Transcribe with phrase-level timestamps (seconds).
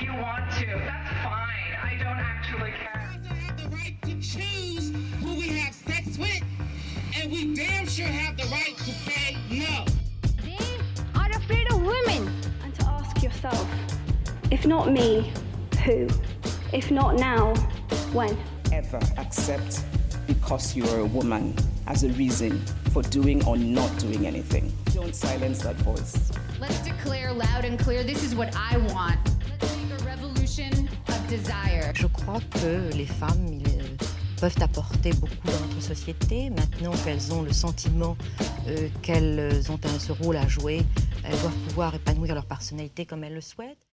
[0.00, 0.66] if you want to.
[0.66, 1.76] That's fine.
[1.82, 3.10] I don't actually care.
[3.22, 6.42] We have the right to choose who we have sex with,
[7.16, 9.84] and we damn sure have the right to say no.
[10.42, 12.32] They are afraid of women.
[12.64, 13.68] And to ask yourself,
[14.50, 15.32] if not me,
[15.84, 16.08] who?
[16.72, 17.54] If not now,
[18.12, 18.38] when?
[18.72, 19.84] ever accept
[20.28, 21.54] because you are a woman
[21.88, 24.72] as a reason for doing or not doing anything.
[24.94, 26.30] Don't silence that voice.
[26.60, 29.39] Let's declare loud and clear this is what I want.
[31.94, 33.82] Je crois que les femmes euh,
[34.40, 36.50] peuvent apporter beaucoup dans notre société.
[36.50, 38.16] Maintenant qu'elles ont le sentiment
[38.68, 40.82] euh, qu'elles ont ce rôle à jouer,
[41.24, 43.89] elles doivent pouvoir épanouir leur personnalité comme elles le souhaitent.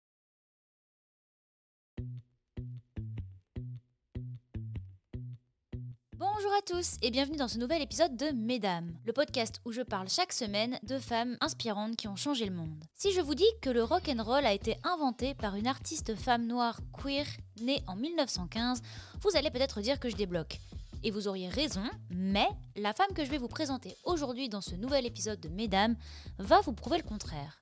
[6.23, 9.81] Bonjour à tous et bienvenue dans ce nouvel épisode de Mesdames, le podcast où je
[9.81, 12.81] parle chaque semaine de femmes inspirantes qui ont changé le monde.
[12.95, 16.15] Si je vous dis que le rock and roll a été inventé par une artiste
[16.15, 17.25] femme noire queer
[17.61, 18.81] née en 1915,
[19.21, 20.61] vous allez peut-être dire que je débloque.
[21.03, 22.47] Et vous auriez raison, mais
[22.77, 25.97] la femme que je vais vous présenter aujourd'hui dans ce nouvel épisode de Mesdames
[26.39, 27.61] va vous prouver le contraire.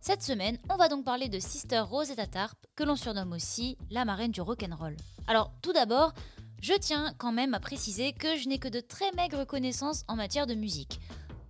[0.00, 4.04] Cette semaine, on va donc parler de Sister Rosetta Tarp, que l'on surnomme aussi la
[4.04, 4.96] marraine du rock'n'roll.
[5.26, 6.12] Alors, tout d'abord,
[6.62, 10.16] je tiens quand même à préciser que je n'ai que de très maigres connaissances en
[10.16, 11.00] matière de musique.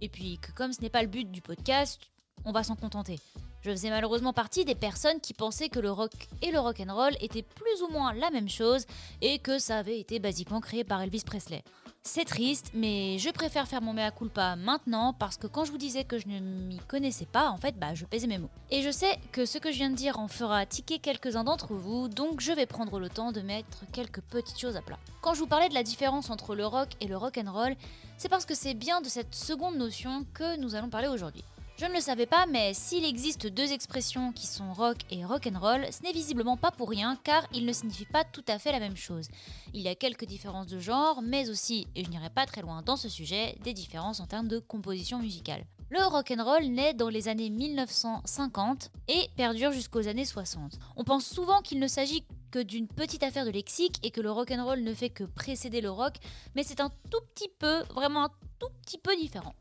[0.00, 2.00] Et puis que comme ce n'est pas le but du podcast,
[2.44, 3.18] on va s'en contenter.
[3.62, 6.12] Je faisais malheureusement partie des personnes qui pensaient que le rock
[6.42, 8.86] et le rock'n'roll étaient plus ou moins la même chose
[9.20, 11.64] et que ça avait été basiquement créé par Elvis Presley.
[12.08, 15.76] C'est triste, mais je préfère faire mon mea culpa maintenant parce que quand je vous
[15.76, 18.48] disais que je ne m'y connaissais pas, en fait, bah, je pesais mes mots.
[18.70, 21.74] Et je sais que ce que je viens de dire en fera tiquer quelques-uns d'entre
[21.74, 25.00] vous, donc je vais prendre le temps de mettre quelques petites choses à plat.
[25.20, 27.74] Quand je vous parlais de la différence entre le rock et le rock'n'roll,
[28.18, 31.42] c'est parce que c'est bien de cette seconde notion que nous allons parler aujourd'hui.
[31.78, 35.86] Je ne le savais pas, mais s'il existe deux expressions qui sont rock et rock'n'roll,
[35.92, 38.80] ce n'est visiblement pas pour rien, car ils ne signifient pas tout à fait la
[38.80, 39.28] même chose.
[39.74, 42.80] Il y a quelques différences de genre, mais aussi, et je n'irai pas très loin
[42.80, 45.67] dans ce sujet, des différences en termes de composition musicale.
[45.90, 50.78] Le rock'n'roll naît dans les années 1950 et perdure jusqu'aux années 60.
[50.96, 54.30] On pense souvent qu'il ne s'agit que d'une petite affaire de lexique et que le
[54.30, 56.14] rock'n'roll ne fait que précéder le rock,
[56.55, 59.55] mais c'est un tout petit peu, vraiment un tout petit peu différent.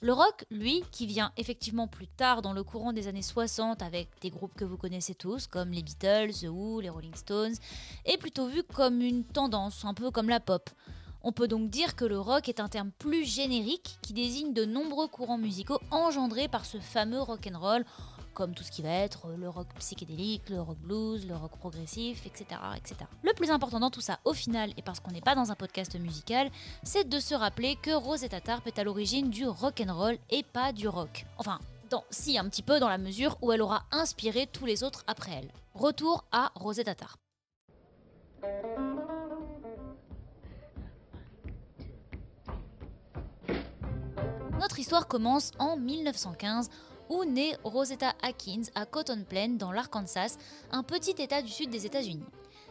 [0.00, 4.08] Le rock, lui, qui vient effectivement plus tard dans le courant des années 60 avec
[4.20, 7.54] des groupes que vous connaissez tous comme les Beatles, The Who, les Rolling Stones,
[8.04, 10.70] est plutôt vu comme une tendance, un peu comme la pop.
[11.24, 14.64] On peut donc dire que le rock est un terme plus générique qui désigne de
[14.64, 17.84] nombreux courants musicaux engendrés par ce fameux rock'n'roll,
[18.38, 22.24] comme tout ce qui va être le rock psychédélique, le rock blues, le rock progressif,
[22.24, 22.94] etc., etc.
[23.24, 25.56] Le plus important dans tout ça, au final, et parce qu'on n'est pas dans un
[25.56, 26.48] podcast musical,
[26.84, 30.86] c'est de se rappeler que Rosetta Tarp est à l'origine du rock'n'roll et pas du
[30.86, 31.26] rock.
[31.36, 31.58] Enfin,
[32.10, 35.32] si un petit peu dans la mesure où elle aura inspiré tous les autres après
[35.32, 35.50] elle.
[35.74, 37.18] Retour à Rosetta Tarp.
[44.60, 46.70] Notre histoire commence en 1915
[47.08, 50.36] où naît Rosetta Atkins à Cotton Plain dans l'Arkansas,
[50.70, 52.26] un petit état du sud des États-Unis.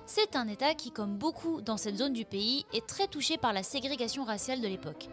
[0.05, 3.51] C'est un état qui, comme beaucoup dans cette zone du pays, est très touché par
[3.53, 5.09] la ségrégation raciale de l'époque.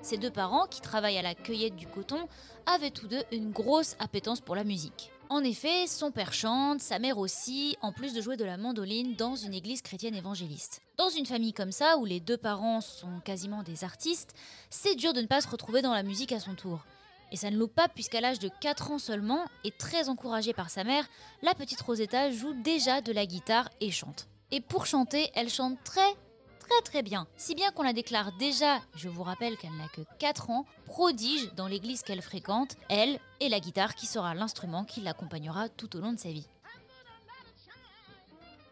[0.00, 2.28] Ses deux parents, qui travaillent à la cueillette du coton,
[2.66, 5.10] avaient tous deux une grosse appétence pour la musique.
[5.30, 9.14] En effet, son père chante, sa mère aussi, en plus de jouer de la mandoline
[9.14, 10.80] dans une église chrétienne évangéliste.
[10.96, 14.34] Dans une famille comme ça, où les deux parents sont quasiment des artistes,
[14.70, 16.80] c'est dur de ne pas se retrouver dans la musique à son tour.
[17.32, 20.70] Et ça ne loupe pas puisqu'à l'âge de 4 ans seulement, et très encouragée par
[20.70, 21.08] sa mère,
[21.42, 24.28] la petite Rosetta joue déjà de la guitare et chante.
[24.50, 26.14] Et pour chanter, elle chante très
[26.68, 30.02] très très bien, si bien qu'on la déclare déjà, je vous rappelle qu'elle n'a que
[30.18, 35.00] 4 ans, prodige dans l'église qu'elle fréquente, elle et la guitare qui sera l'instrument qui
[35.00, 36.46] l'accompagnera tout au long de sa vie.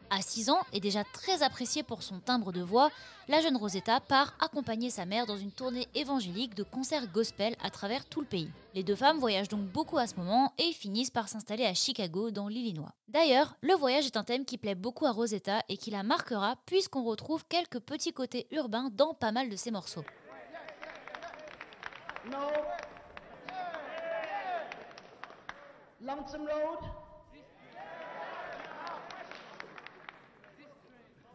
[0.08, 2.90] À 6 ans, et déjà très appréciée pour son timbre de voix,
[3.26, 7.70] la jeune Rosetta part accompagner sa mère dans une tournée évangélique de concerts gospel à
[7.70, 8.50] travers tout le pays.
[8.74, 12.30] Les deux femmes voyagent donc beaucoup à ce moment et finissent par s'installer à Chicago,
[12.30, 12.92] dans l'Illinois.
[13.08, 16.54] D'ailleurs, le voyage est un thème qui plaît beaucoup à Rosetta et qui la marquera
[16.66, 20.04] puisqu'on retrouve quelques petits côtés urbains dans pas mal de ses morceaux.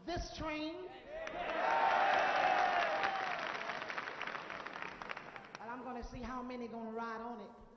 [0.06, 0.74] This train.
[5.62, 7.71] And I'm going to see how many going to ride on it.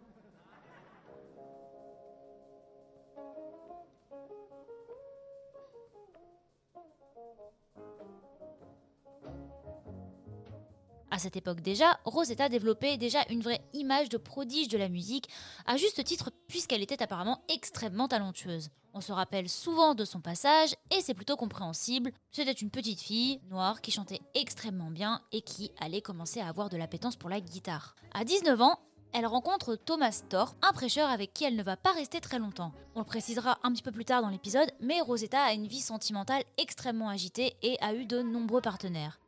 [11.14, 15.28] À cette époque déjà, Rosetta développait déjà une vraie image de prodige de la musique,
[15.64, 18.70] à juste titre puisqu'elle était apparemment extrêmement talentueuse.
[18.94, 22.11] On se rappelle souvent de son passage et c'est plutôt compréhensible.
[22.32, 26.69] C'était une petite fille noire qui chantait extrêmement bien et qui allait commencer à avoir
[26.69, 27.94] de l'appétence pour la guitare.
[28.12, 28.81] À 19 ans,
[29.12, 32.72] elle rencontre Thomas Thorpe, un prêcheur avec qui elle ne va pas rester très longtemps.
[32.96, 35.78] On le précisera un petit peu plus tard dans l'épisode, mais Rosetta a une vie
[35.78, 39.20] sentimentale extrêmement agitée et a eu de nombreux partenaires.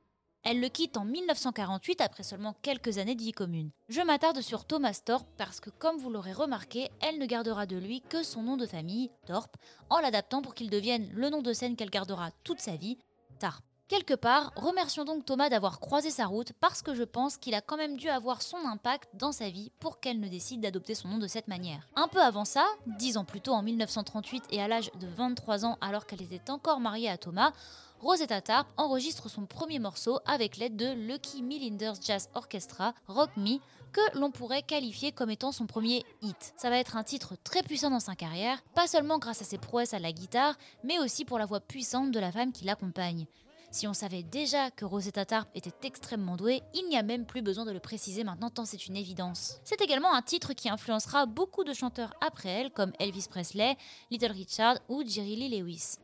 [0.49, 3.73] Elle le quitte en 1948 après seulement quelques années de vie commune.
[3.89, 7.77] Je m'attarde sur Thomas Thorpe parce que, comme vous l'aurez remarqué, elle ne gardera de
[7.77, 9.57] lui que son nom de famille, Thorpe,
[9.91, 12.97] en l'adaptant pour qu'il devienne le nom de scène qu'elle gardera toute sa vie,
[13.41, 13.65] Tarp.
[13.89, 17.61] Quelque part, remercions donc Thomas d'avoir croisé sa route parce que je pense qu'il a
[17.61, 21.07] quand même dû avoir son impact dans sa vie pour qu'elle ne décide d'adopter son
[21.07, 21.87] nom de cette manière.
[21.95, 22.67] Un peu avant ça,
[22.99, 26.51] dix ans plus tôt en 1938 et à l'âge de 23 ans alors qu'elle était
[26.51, 27.53] encore mariée à Thomas,
[28.01, 33.59] Rosetta Tarp enregistre son premier morceau avec l'aide de Lucky Millinders Jazz Orchestra, Rock Me,
[33.93, 36.55] que l'on pourrait qualifier comme étant son premier hit.
[36.57, 39.59] Ça va être un titre très puissant dans sa carrière, pas seulement grâce à ses
[39.59, 43.27] prouesses à la guitare, mais aussi pour la voix puissante de la femme qui l'accompagne.
[43.71, 47.43] Si on savait déjà que Rosetta Tarp était extrêmement douée, il n'y a même plus
[47.43, 49.61] besoin de le préciser maintenant tant c'est une évidence.
[49.65, 53.77] C'est également un titre qui influencera beaucoup de chanteurs après elle comme Elvis Presley,
[54.11, 55.97] Little Richard ou Jerry Lee Lewis.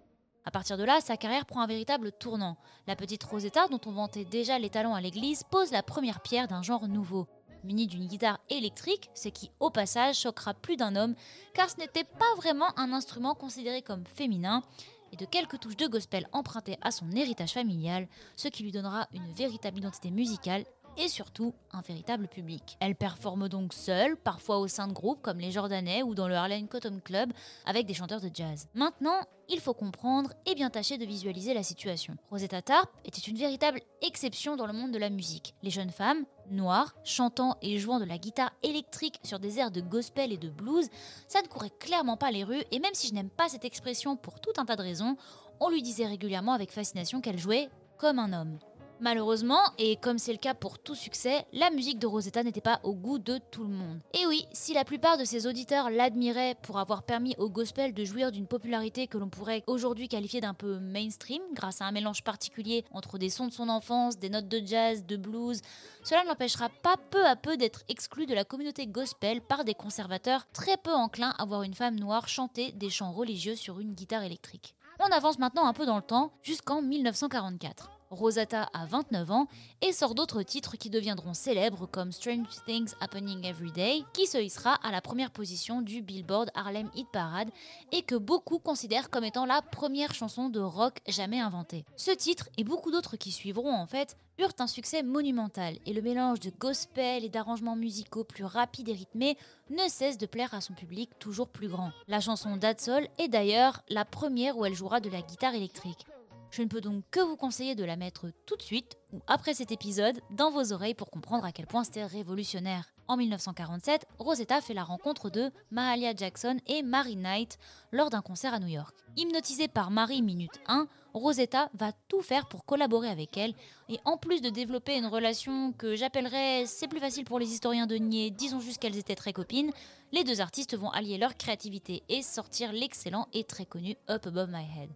[0.44, 2.56] À partir de là, sa carrière prend un véritable tournant.
[2.86, 6.48] La petite Rosetta, dont on vantait déjà les talents à l'église, pose la première pierre
[6.48, 7.28] d'un genre nouveau.
[7.62, 11.14] Munie d'une guitare électrique, ce qui au passage choquera plus d'un homme,
[11.54, 14.64] car ce n'était pas vraiment un instrument considéré comme féminin,
[15.12, 19.08] et de quelques touches de gospel empruntées à son héritage familial, ce qui lui donnera
[19.12, 20.64] une véritable identité musicale
[20.96, 22.76] et surtout un véritable public.
[22.80, 26.34] Elle performe donc seule, parfois au sein de groupes comme les Jordanais ou dans le
[26.34, 27.32] Harlem Cotton Club
[27.66, 28.66] avec des chanteurs de jazz.
[28.74, 32.16] Maintenant, il faut comprendre et bien tâcher de visualiser la situation.
[32.30, 35.54] Rosetta Tarp était une véritable exception dans le monde de la musique.
[35.62, 39.80] Les jeunes femmes, noires, chantant et jouant de la guitare électrique sur des airs de
[39.80, 40.88] gospel et de blues,
[41.28, 44.16] ça ne courait clairement pas les rues et même si je n'aime pas cette expression
[44.16, 45.16] pour tout un tas de raisons,
[45.60, 48.58] on lui disait régulièrement avec fascination qu'elle jouait comme un homme.
[49.02, 52.78] Malheureusement, et comme c'est le cas pour tout succès, la musique de Rosetta n'était pas
[52.84, 53.98] au goût de tout le monde.
[54.14, 58.04] Et oui, si la plupart de ses auditeurs l'admiraient pour avoir permis au gospel de
[58.04, 62.22] jouir d'une popularité que l'on pourrait aujourd'hui qualifier d'un peu mainstream, grâce à un mélange
[62.22, 65.62] particulier entre des sons de son enfance, des notes de jazz, de blues,
[66.04, 69.74] cela ne l'empêchera pas peu à peu d'être exclu de la communauté gospel par des
[69.74, 73.94] conservateurs très peu enclins à voir une femme noire chanter des chants religieux sur une
[73.94, 74.76] guitare électrique.
[75.00, 77.90] On avance maintenant un peu dans le temps, jusqu'en 1944.
[78.12, 79.46] Rosetta a 29 ans
[79.80, 84.36] et sort d'autres titres qui deviendront célèbres comme Strange Things Happening Every Day, qui se
[84.36, 87.50] hissera à la première position du Billboard Harlem Hit Parade
[87.90, 91.86] et que beaucoup considèrent comme étant la première chanson de rock jamais inventée.
[91.96, 96.02] Ce titre et beaucoup d'autres qui suivront en fait eurent un succès monumental et le
[96.02, 99.38] mélange de gospel et d'arrangements musicaux plus rapides et rythmés
[99.70, 101.92] ne cesse de plaire à son public toujours plus grand.
[102.08, 106.06] La chanson That's All est d'ailleurs la première où elle jouera de la guitare électrique.
[106.52, 109.54] Je ne peux donc que vous conseiller de la mettre tout de suite ou après
[109.54, 112.92] cet épisode dans vos oreilles pour comprendre à quel point c'était révolutionnaire.
[113.08, 117.58] En 1947, Rosetta fait la rencontre de Mahalia Jackson et Mary Knight
[117.90, 118.94] lors d'un concert à New York.
[119.16, 123.54] Hypnotisée par Marie minute 1, Rosetta va tout faire pour collaborer avec elle
[123.88, 127.86] et en plus de développer une relation que j'appellerais c'est plus facile pour les historiens
[127.86, 129.72] de nier, disons juste qu'elles étaient très copines,
[130.12, 134.50] les deux artistes vont allier leur créativité et sortir l'excellent et très connu Up Above
[134.50, 134.90] My Head.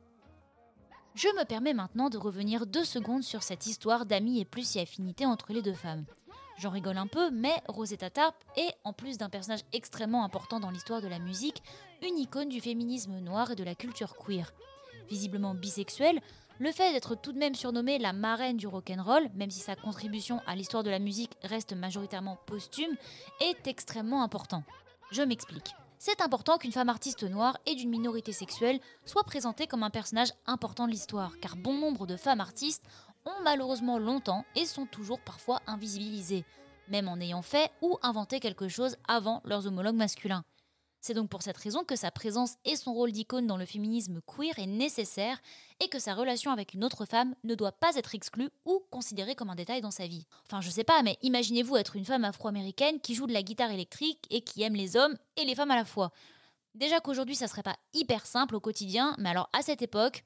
[1.16, 4.82] Je me permets maintenant de revenir deux secondes sur cette histoire d'amis et plus et
[4.82, 6.04] affinité entre les deux femmes.
[6.58, 10.70] J'en rigole un peu, mais Rosetta Tarp est, en plus d'un personnage extrêmement important dans
[10.70, 11.62] l'histoire de la musique,
[12.02, 14.52] une icône du féminisme noir et de la culture queer.
[15.08, 16.20] Visiblement bisexuelle,
[16.58, 20.42] le fait d'être tout de même surnommée la marraine du rock'n'roll, même si sa contribution
[20.46, 22.94] à l'histoire de la musique reste majoritairement posthume,
[23.40, 24.64] est extrêmement important.
[25.12, 29.82] Je m'explique c'est important qu'une femme artiste noire et d'une minorité sexuelle soit présentée comme
[29.82, 32.84] un personnage important de l'histoire, car bon nombre de femmes artistes
[33.24, 36.44] ont malheureusement longtemps et sont toujours parfois invisibilisées,
[36.88, 40.44] même en ayant fait ou inventé quelque chose avant leurs homologues masculins.
[41.06, 44.20] C'est donc pour cette raison que sa présence et son rôle d'icône dans le féminisme
[44.26, 45.40] queer est nécessaire
[45.78, 49.36] et que sa relation avec une autre femme ne doit pas être exclue ou considérée
[49.36, 50.26] comme un détail dans sa vie.
[50.46, 53.70] Enfin, je sais pas, mais imaginez-vous être une femme afro-américaine qui joue de la guitare
[53.70, 56.10] électrique et qui aime les hommes et les femmes à la fois.
[56.74, 60.24] Déjà qu'aujourd'hui ça serait pas hyper simple au quotidien, mais alors à cette époque,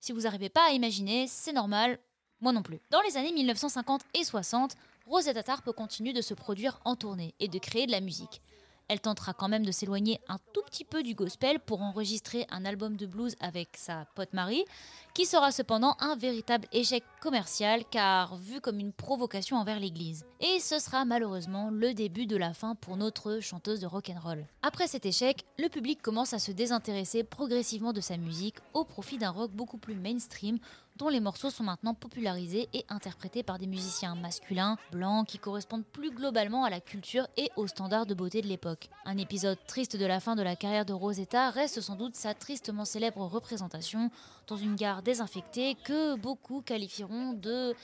[0.00, 2.00] si vous n'arrivez pas à imaginer, c'est normal,
[2.40, 2.80] moi non plus.
[2.90, 4.74] Dans les années 1950 et 60,
[5.06, 8.42] Rosetta Tarpe continue de se produire en tournée et de créer de la musique.
[8.88, 12.64] Elle tentera quand même de s'éloigner un tout petit peu du gospel pour enregistrer un
[12.64, 14.64] album de blues avec sa pote Marie,
[15.12, 20.24] qui sera cependant un véritable échec commercial car vu comme une provocation envers l'église.
[20.40, 24.46] Et ce sera malheureusement le début de la fin pour notre chanteuse de rock'n'roll.
[24.62, 29.18] Après cet échec, le public commence à se désintéresser progressivement de sa musique au profit
[29.18, 30.58] d'un rock beaucoup plus mainstream
[30.96, 35.84] dont les morceaux sont maintenant popularisés et interprétés par des musiciens masculins, blancs, qui correspondent
[35.84, 38.88] plus globalement à la culture et aux standards de beauté de l'époque.
[39.04, 42.34] Un épisode triste de la fin de la carrière de Rosetta reste sans doute sa
[42.34, 44.10] tristement célèbre représentation
[44.46, 47.74] dans une gare désinfectée que beaucoup qualifieront de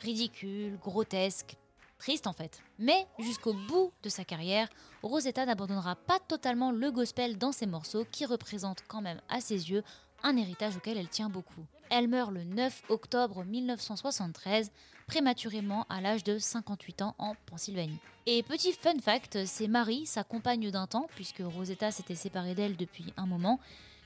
[0.00, 1.56] ridicule, grotesque,
[1.98, 2.62] triste en fait.
[2.78, 4.68] Mais jusqu'au bout de sa carrière,
[5.02, 9.70] Rosetta n'abandonnera pas totalement le gospel dans ses morceaux qui représentent quand même à ses
[9.70, 9.82] yeux
[10.22, 11.64] un héritage auquel elle tient beaucoup.
[11.90, 14.70] Elle meurt le 9 octobre 1973,
[15.06, 17.98] prématurément à l'âge de 58 ans en Pennsylvanie.
[18.26, 22.76] Et petit fun fact, c'est Marie, sa compagne d'un temps, puisque Rosetta s'était séparée d'elle
[22.76, 23.58] depuis un moment,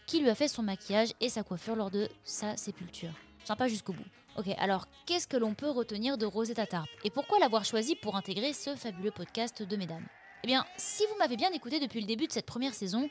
[0.06, 3.12] qui lui a fait son maquillage et sa coiffure lors de sa sépulture.
[3.44, 4.04] Sympa jusqu'au bout.
[4.36, 8.16] Ok, alors qu'est-ce que l'on peut retenir de Rosetta Tarp Et pourquoi l'avoir choisi pour
[8.16, 10.06] intégrer ce fabuleux podcast de mesdames?
[10.44, 13.08] Eh bien, si vous m'avez bien écouté depuis le début de cette première saison,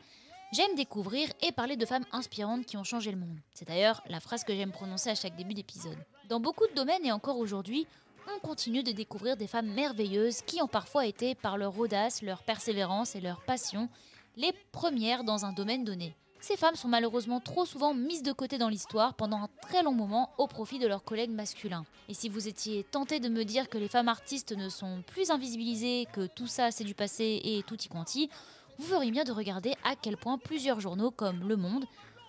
[0.51, 3.38] J'aime découvrir et parler de femmes inspirantes qui ont changé le monde.
[3.53, 5.98] C'est d'ailleurs la phrase que j'aime prononcer à chaque début d'épisode.
[6.27, 7.88] Dans beaucoup de domaines et encore aujourd'hui,
[8.36, 12.43] on continue de découvrir des femmes merveilleuses qui ont parfois été, par leur audace, leur
[12.43, 13.88] persévérance et leur passion,
[14.36, 16.17] les premières dans un domaine donné.
[16.41, 19.93] Ces femmes sont malheureusement trop souvent mises de côté dans l'histoire pendant un très long
[19.93, 21.86] moment au profit de leurs collègues masculins.
[22.10, 25.29] Et si vous étiez tenté de me dire que les femmes artistes ne sont plus
[25.29, 28.29] invisibilisées, que tout ça c'est du passé et tout y quanti,
[28.82, 31.86] vous feriez bien de regarder à quel point plusieurs journaux comme Le Monde,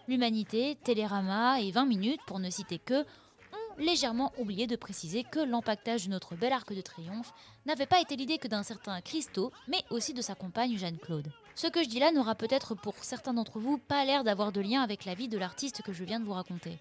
[0.07, 5.41] L'Humanité, Télérama et 20 minutes, pour ne citer que, ont légèrement oublié de préciser que
[5.41, 7.33] l'empaquetage de notre bel arc de triomphe
[7.65, 11.33] n'avait pas été l'idée que d'un certain Christo, mais aussi de sa compagne Jeanne-Claude.
[11.55, 14.61] Ce que je dis là n'aura peut-être pour certains d'entre vous pas l'air d'avoir de
[14.61, 16.79] lien avec la vie de l'artiste que je viens de vous raconter.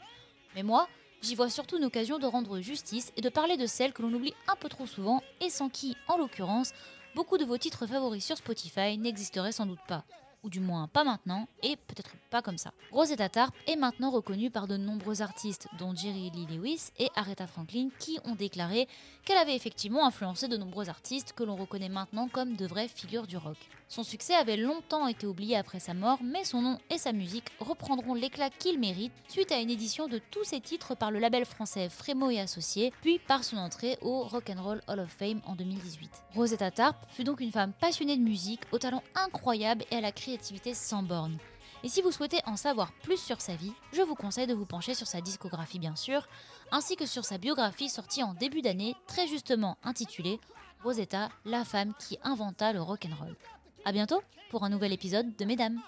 [0.54, 0.90] Mais moi,
[1.22, 4.12] j'y vois surtout une occasion de rendre justice et de parler de celle que l'on
[4.12, 6.74] oublie un peu trop souvent et sans qui, en l'occurrence,
[7.16, 10.04] beaucoup de vos titres favoris sur Spotify n'existeraient sans doute pas.
[10.44, 12.74] Ou du moins pas maintenant, et peut-être pas comme ça.
[12.92, 17.46] Rosetta Tarp est maintenant reconnue par de nombreux artistes, dont Jerry Lee Lewis et Aretha
[17.46, 18.88] Franklin, qui ont déclaré
[19.24, 23.28] qu'elle avait effectivement influencé de nombreux artistes que l'on reconnaît maintenant comme de vraies figures
[23.28, 23.58] du rock.
[23.92, 27.50] Son succès avait longtemps été oublié après sa mort, mais son nom et sa musique
[27.60, 31.44] reprendront l'éclat qu'il mérite suite à une édition de tous ses titres par le label
[31.44, 36.10] français Frémo et Associés, puis par son entrée au Rock'n'Roll Hall of Fame en 2018.
[36.36, 40.14] Rosetta Tarp fut donc une femme passionnée de musique, au talent incroyable et à la
[40.14, 41.38] créativité sans borne.
[41.84, 44.66] Et si vous souhaitez en savoir plus sur sa vie, je vous conseille de vous
[44.66, 46.30] pencher sur sa discographie bien sûr,
[46.72, 50.40] ainsi que sur sa biographie sortie en début d'année, très justement intitulée
[50.82, 53.36] Rosetta, la femme qui inventa le rock'n'roll.
[53.84, 55.82] A bientôt pour un nouvel épisode de Mesdames.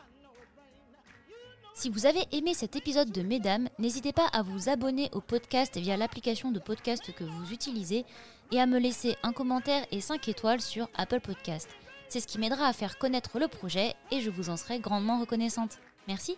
[1.75, 5.77] Si vous avez aimé cet épisode de Mesdames, n'hésitez pas à vous abonner au podcast
[5.77, 8.05] via l'application de podcast que vous utilisez
[8.51, 11.69] et à me laisser un commentaire et 5 étoiles sur Apple Podcast.
[12.09, 15.19] C'est ce qui m'aidera à faire connaître le projet et je vous en serai grandement
[15.19, 15.79] reconnaissante.
[16.07, 16.37] Merci